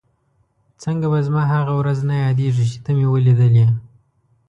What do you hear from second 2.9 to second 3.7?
مې ولیدلې؟